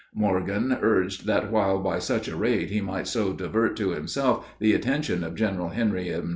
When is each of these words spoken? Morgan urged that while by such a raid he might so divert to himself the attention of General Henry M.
Morgan 0.15 0.75
urged 0.81 1.27
that 1.27 1.51
while 1.51 1.77
by 1.77 1.99
such 1.99 2.27
a 2.27 2.35
raid 2.35 2.71
he 2.71 2.81
might 2.81 3.05
so 3.05 3.33
divert 3.33 3.75
to 3.77 3.91
himself 3.91 4.47
the 4.57 4.73
attention 4.73 5.23
of 5.23 5.35
General 5.35 5.69
Henry 5.69 6.11
M. 6.11 6.29